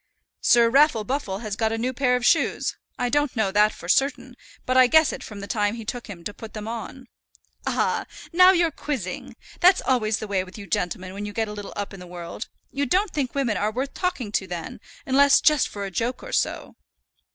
"Sir 0.41 0.67
Raffle 0.67 1.03
Buffle 1.03 1.41
has 1.43 1.55
got 1.55 1.71
a 1.71 1.77
new 1.77 1.93
pair 1.93 2.15
of 2.15 2.25
shoes. 2.25 2.75
I 2.97 3.07
don't 3.07 3.35
know 3.35 3.51
that 3.51 3.71
for 3.71 3.87
certain, 3.87 4.35
but 4.65 4.75
I 4.75 4.87
guess 4.87 5.13
it 5.13 5.21
from 5.23 5.41
the 5.41 5.47
time 5.47 5.75
it 5.75 5.87
took 5.87 6.07
him 6.07 6.23
to 6.23 6.33
put 6.33 6.53
them 6.55 6.67
on." 6.67 7.05
"Ah! 7.67 8.07
now 8.33 8.49
you're 8.51 8.71
quizzing. 8.71 9.35
That's 9.59 9.79
always 9.79 10.17
the 10.17 10.27
way 10.27 10.43
with 10.43 10.57
you 10.57 10.65
gentlemen 10.65 11.13
when 11.13 11.27
you 11.27 11.33
get 11.33 11.47
a 11.47 11.53
little 11.53 11.71
up 11.75 11.93
in 11.93 11.99
the 11.99 12.07
world. 12.07 12.49
You 12.71 12.87
don't 12.87 13.11
think 13.11 13.35
women 13.35 13.57
are 13.57 13.69
worth 13.71 13.93
talking 13.93 14.31
to 14.31 14.47
then, 14.47 14.79
unless 15.05 15.39
just 15.39 15.67
for 15.67 15.85
a 15.85 15.91
joke 15.91 16.23
or 16.23 16.33
so." 16.33 16.77